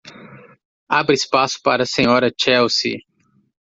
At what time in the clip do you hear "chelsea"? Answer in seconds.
2.35-2.97